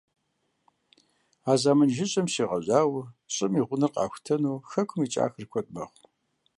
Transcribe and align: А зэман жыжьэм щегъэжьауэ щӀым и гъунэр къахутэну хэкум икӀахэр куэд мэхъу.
А 1.51 1.53
зэман 1.61 1.89
жыжьэм 1.95 2.27
щегъэжьауэ 2.33 3.03
щӀым 3.33 3.53
и 3.59 3.61
гъунэр 3.67 3.91
къахутэну 3.95 4.63
хэкум 4.69 5.01
икӀахэр 5.05 5.45
куэд 5.51 5.67
мэхъу. 5.75 6.05